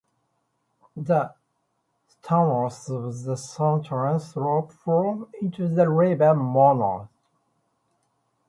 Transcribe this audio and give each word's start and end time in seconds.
The 0.97 1.31
streams 2.07 2.89
of 2.89 3.23
the 3.23 3.35
southern 3.35 4.19
slope 4.19 4.71
flow 4.71 5.29
into 5.43 5.67
the 5.67 5.89
river 5.91 6.33
Mornos. 6.33 7.07